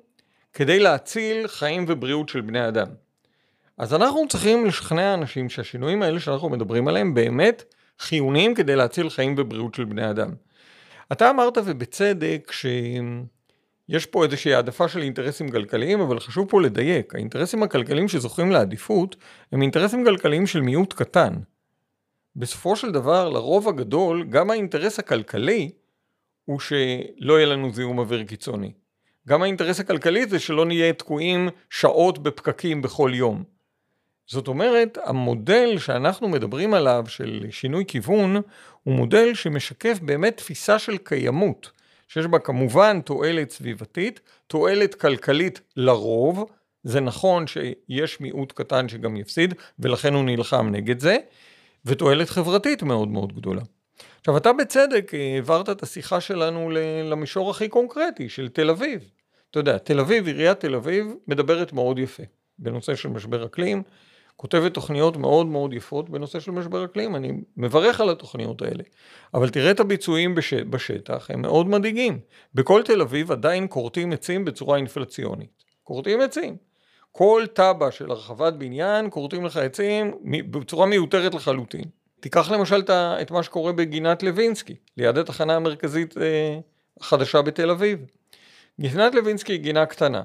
[0.56, 2.86] כדי להציל חיים ובריאות של בני אדם.
[3.78, 9.34] אז אנחנו צריכים לשכנע אנשים שהשינויים האלה שאנחנו מדברים עליהם באמת חיוניים כדי להציל חיים
[9.38, 10.30] ובריאות של בני אדם.
[11.12, 17.62] אתה אמרת ובצדק שיש פה איזושהי העדפה של אינטרסים כלכליים, אבל חשוב פה לדייק, האינטרסים
[17.62, 19.16] הכלכליים שזוכים לעדיפות
[19.52, 21.34] הם אינטרסים כלכליים של מיעוט קטן.
[22.36, 25.70] בסופו של דבר, לרוב הגדול, גם האינטרס הכלכלי
[26.44, 28.72] הוא שלא יהיה לנו זיהום אוויר קיצוני.
[29.28, 33.44] גם האינטרס הכלכלי זה שלא נהיה תקועים שעות בפקקים בכל יום.
[34.26, 38.36] זאת אומרת, המודל שאנחנו מדברים עליו של שינוי כיוון,
[38.82, 41.70] הוא מודל שמשקף באמת תפיסה של קיימות,
[42.08, 46.50] שיש בה כמובן תועלת סביבתית, תועלת כלכלית לרוב,
[46.82, 51.16] זה נכון שיש מיעוט קטן שגם יפסיד, ולכן הוא נלחם נגד זה,
[51.84, 53.62] ותועלת חברתית מאוד מאוד גדולה.
[54.20, 56.70] עכשיו, אתה בצדק העברת את השיחה שלנו
[57.04, 59.10] למישור הכי קונקרטי, של תל אביב.
[59.56, 62.22] אתה יודע, תל אביב, עיריית תל אביב, מדברת מאוד יפה
[62.58, 63.82] בנושא של משבר אקלים,
[64.36, 68.82] כותבת תוכניות מאוד מאוד יפות בנושא של משבר אקלים, אני מברך על התוכניות האלה.
[69.34, 70.54] אבל תראה את הביצועים בש...
[70.54, 72.18] בשטח, הם מאוד מדאיגים.
[72.54, 75.64] בכל תל אביב עדיין כורתים עצים בצורה אינפלציונית.
[75.82, 76.56] כורתים עצים.
[77.12, 80.14] כל תב"ע של הרחבת בניין, כורתים לך עצים
[80.50, 81.84] בצורה מיותרת לחלוטין.
[82.20, 86.58] תיקח למשל את מה שקורה בגינת לוינסקי, ליד התחנה המרכזית אה,
[87.00, 87.98] החדשה בתל אביב.
[88.80, 90.22] גינת לוינסקי היא גינה קטנה,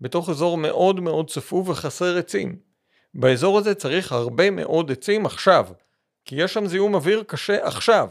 [0.00, 2.56] בתוך אזור מאוד מאוד צפוף וחסר עצים.
[3.14, 5.66] באזור הזה צריך הרבה מאוד עצים עכשיו,
[6.24, 8.08] כי יש שם זיהום אוויר קשה עכשיו.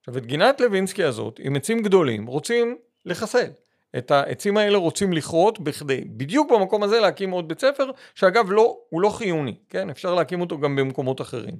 [0.00, 3.50] עכשיו את גינת לוינסקי הזאת, עם עצים גדולים, רוצים לחסל.
[3.98, 8.78] את העצים האלה רוצים לכרות בכדי, בדיוק במקום הזה להקים עוד בית ספר, שאגב לא,
[8.88, 9.90] הוא לא חיוני, כן?
[9.90, 11.56] אפשר להקים אותו גם במקומות אחרים.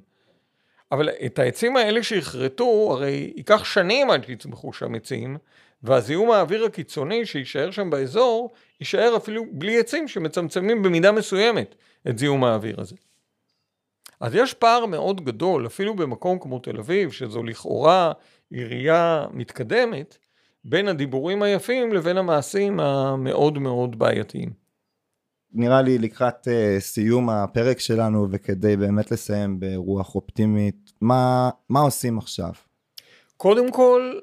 [0.91, 5.37] אבל את העצים האלה שיכרתו, הרי ייקח שנים עד שיצמחו שם עצים,
[5.83, 11.75] והזיהום האוויר הקיצוני שיישאר שם באזור, יישאר אפילו בלי עצים שמצמצמים במידה מסוימת
[12.09, 12.95] את זיהום האוויר הזה.
[14.19, 18.11] אז יש פער מאוד גדול, אפילו במקום כמו תל אביב, שזו לכאורה
[18.49, 20.17] עירייה מתקדמת,
[20.65, 24.67] בין הדיבורים היפים לבין המעשים המאוד מאוד בעייתיים.
[25.53, 32.17] נראה לי לקראת uh, סיום הפרק שלנו וכדי באמת לסיים ברוח אופטימית, מה, מה עושים
[32.17, 32.51] עכשיו?
[33.37, 34.19] קודם כל,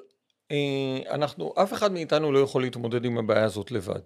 [1.10, 4.00] אנחנו, אף אחד מאיתנו לא יכול להתמודד עם הבעיה הזאת לבד.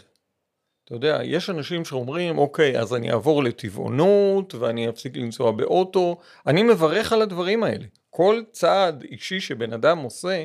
[0.85, 6.19] אתה יודע, יש אנשים שאומרים, אוקיי, אז אני אעבור לטבעונות ואני אפסיק לנסוע באוטו.
[6.47, 7.85] אני מברך על הדברים האלה.
[8.11, 10.45] כל צעד אישי שבן אדם עושה,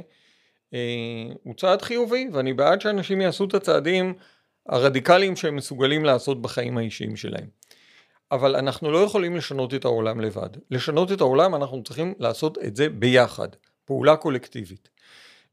[0.74, 0.80] אה,
[1.44, 4.14] הוא צעד חיובי, ואני בעד שאנשים יעשו את הצעדים
[4.70, 7.48] הרדיקליים שהם מסוגלים לעשות בחיים האישיים שלהם.
[8.32, 10.50] אבל אנחנו לא יכולים לשנות את העולם לבד.
[10.72, 13.48] לשנות את העולם אנחנו צריכים לעשות את זה ביחד,
[13.86, 14.90] פעולה קולקטיבית.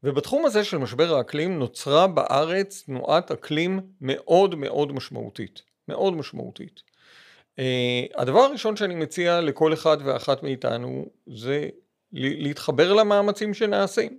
[0.03, 5.61] ובתחום הזה של משבר האקלים נוצרה בארץ תנועת אקלים מאוד מאוד משמעותית.
[5.87, 6.81] מאוד משמעותית.
[7.57, 7.61] Uh,
[8.15, 11.69] הדבר הראשון שאני מציע לכל אחד ואחת מאיתנו זה
[12.13, 14.17] להתחבר למאמצים שנעשים.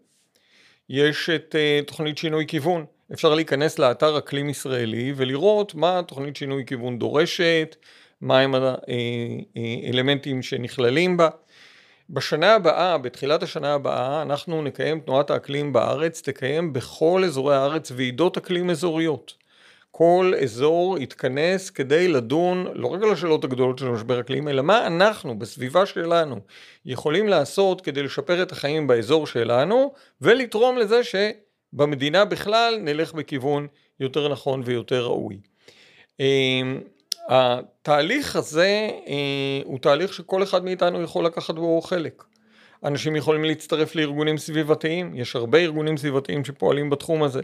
[0.88, 2.84] יש את uh, תוכנית שינוי כיוון.
[3.12, 7.76] אפשר להיכנס לאתר אקלים ישראלי ולראות מה תוכנית שינוי כיוון דורשת,
[8.20, 11.28] מהם האלמנטים אה, שנכללים בה.
[12.12, 18.36] בשנה הבאה, בתחילת השנה הבאה, אנחנו נקיים תנועת האקלים בארץ, תקיים בכל אזורי הארץ ועידות
[18.36, 19.34] אקלים אזוריות.
[19.90, 24.86] כל אזור יתכנס כדי לדון לא רק על השאלות הגדולות של משבר אקלים, אלא מה
[24.86, 26.40] אנחנו בסביבה שלנו
[26.86, 33.66] יכולים לעשות כדי לשפר את החיים באזור שלנו ולתרום לזה שבמדינה בכלל נלך בכיוון
[34.00, 35.38] יותר נכון ויותר ראוי.
[37.28, 42.24] התהליך הזה אה, הוא תהליך שכל אחד מאיתנו יכול לקחת בו חלק.
[42.84, 47.40] אנשים יכולים להצטרף לארגונים סביבתיים, יש הרבה ארגונים סביבתיים שפועלים בתחום הזה.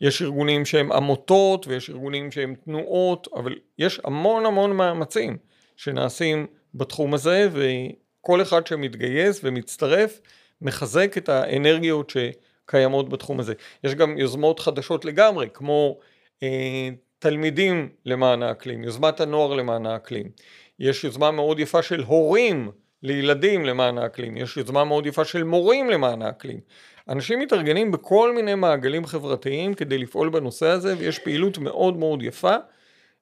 [0.00, 5.36] יש ארגונים שהם עמותות ויש ארגונים שהם תנועות, אבל יש המון המון מאמצים
[5.76, 10.20] שנעשים בתחום הזה, וכל אחד שמתגייס ומצטרף
[10.62, 13.54] מחזק את האנרגיות שקיימות בתחום הזה.
[13.84, 15.98] יש גם יוזמות חדשות לגמרי, כמו
[16.42, 16.88] אה,
[17.18, 20.30] תלמידים למען האקלים, יוזמת הנוער למען האקלים.
[20.78, 22.70] יש יוזמה מאוד יפה של הורים
[23.02, 26.60] לילדים למען האקלים, יש יוזמה מאוד יפה של מורים למען האקלים.
[27.08, 32.56] אנשים מתארגנים בכל מיני מעגלים חברתיים כדי לפעול בנושא הזה, ויש פעילות מאוד מאוד יפה.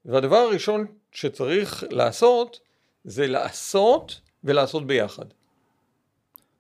[0.05, 2.61] והדבר הראשון שצריך לעשות,
[3.05, 5.25] זה לעשות ולעשות ביחד.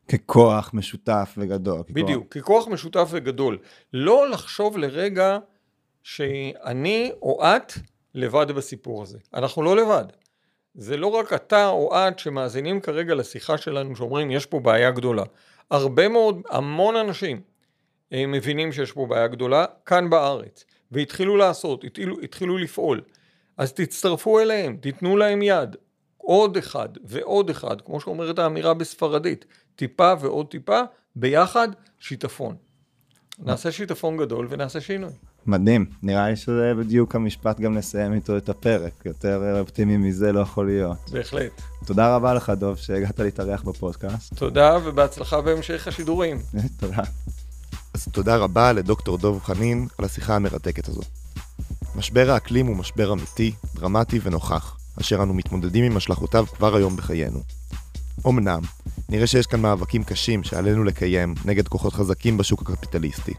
[0.08, 1.82] ככוח משותף וגדול.
[1.82, 1.90] ככוח...
[1.92, 3.58] בדיוק, ככוח משותף וגדול.
[3.92, 5.38] לא לחשוב לרגע
[6.06, 7.72] שאני או את
[8.14, 9.18] לבד בסיפור הזה.
[9.34, 10.04] אנחנו לא לבד.
[10.74, 15.22] זה לא רק אתה או את שמאזינים כרגע לשיחה שלנו שאומרים יש פה בעיה גדולה.
[15.70, 17.40] הרבה מאוד, המון אנשים
[18.12, 23.00] אה, מבינים שיש פה בעיה גדולה כאן בארץ והתחילו לעשות, התחילו, התחילו לפעול.
[23.56, 25.76] אז תצטרפו אליהם, תיתנו להם יד.
[26.16, 29.44] עוד אחד ועוד אחד, כמו שאומרת האמירה בספרדית,
[29.76, 30.80] טיפה ועוד טיפה,
[31.16, 32.56] ביחד שיטפון.
[33.38, 35.12] נעשה שיטפון גדול ונעשה שינוי.
[35.46, 40.40] מדהים, נראה לי שזה בדיוק המשפט גם לסיים איתו את הפרק, יותר אופטימי מזה לא
[40.40, 41.10] יכול להיות.
[41.12, 41.62] בהחלט.
[41.84, 44.34] תודה רבה לך דוב שהגעת להתארח בפודקאסט.
[44.34, 46.38] תודה ובהצלחה בהמשך השידורים.
[46.80, 47.02] תודה.
[47.94, 51.02] אז תודה רבה לדוקטור דוב חנין על השיחה המרתקת הזו.
[51.96, 57.40] משבר האקלים הוא משבר אמיתי, דרמטי ונוכח, אשר אנו מתמודדים עם השלכותיו כבר היום בחיינו.
[58.26, 58.60] אמנם,
[59.08, 63.34] נראה שיש כאן מאבקים קשים שעלינו לקיים נגד כוחות חזקים בשוק הקפיטליסטי,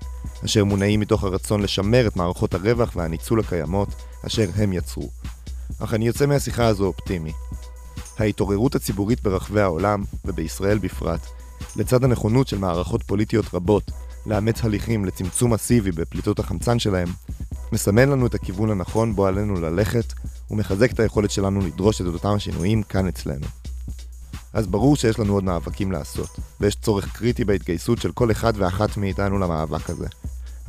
[0.45, 3.89] אשר מונעים מתוך הרצון לשמר את מערכות הרווח והניצול הקיימות
[4.25, 5.09] אשר הם יצרו.
[5.79, 7.31] אך אני יוצא מהשיחה הזו אופטימי.
[8.19, 11.21] ההתעוררות הציבורית ברחבי העולם, ובישראל בפרט,
[11.75, 13.91] לצד הנכונות של מערכות פוליטיות רבות
[14.25, 17.07] לאמץ הליכים לצמצום מסיבי בפליטות החמצן שלהם,
[17.71, 20.13] מסמן לנו את הכיוון הנכון בו עלינו ללכת,
[20.51, 23.45] ומחזק את היכולת שלנו לדרוש את אותם השינויים כאן אצלנו.
[24.53, 28.97] אז ברור שיש לנו עוד מאבקים לעשות, ויש צורך קריטי בהתגייסות של כל אחד ואחת
[28.97, 30.07] מאיתנו למאבק הזה.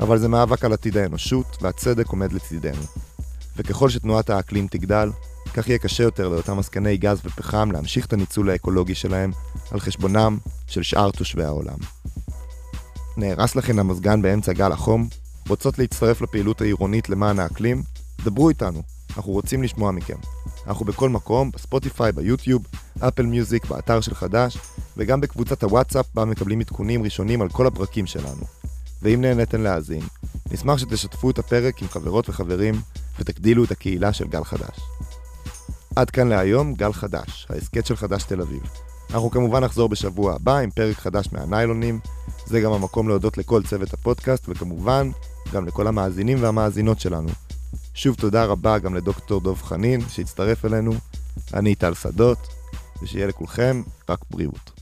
[0.00, 2.82] אבל זה מאבק על עתיד האנושות, והצדק עומד לצידנו.
[3.56, 5.10] וככל שתנועת האקלים תגדל,
[5.54, 9.32] כך יהיה קשה יותר לאותם עסקני גז ופחם להמשיך את הניצול האקולוגי שלהם
[9.70, 11.78] על חשבונם של שאר תושבי העולם.
[13.16, 15.08] נהרס לכן המזגן באמצע גל החום?
[15.48, 17.82] רוצות להצטרף לפעילות העירונית למען האקלים?
[18.24, 18.82] דברו איתנו,
[19.16, 20.16] אנחנו רוצים לשמוע מכם.
[20.68, 22.66] אנחנו בכל מקום, בספוטיפיי, ביוטיוב,
[23.00, 24.58] אפל מיוזיק, באתר של חדש,
[24.96, 28.44] וגם בקבוצת הוואטסאפ בה מקבלים עדכונים ראשונים על כל הפרקים שלנו.
[29.02, 30.02] ואם נהניתם להאזין,
[30.50, 32.74] נשמח שתשתפו את הפרק עם חברות וחברים
[33.18, 34.80] ותגדילו את הקהילה של גל חדש.
[35.96, 38.62] עד כאן להיום, גל חדש, ההסכת של חדש תל אביב.
[39.10, 42.00] אנחנו כמובן נחזור בשבוע הבא עם פרק חדש מהניילונים,
[42.46, 45.10] זה גם המקום להודות לכל צוות הפודקאסט, וכמובן,
[45.52, 47.47] גם לכל המאזינים והמאזינות שלנו.
[47.98, 50.92] שוב תודה רבה גם לדוקטור דב חנין שהצטרף אלינו,
[51.54, 52.38] אני טל שדות,
[53.02, 54.77] ושיהיה לכולכם רק בריאות.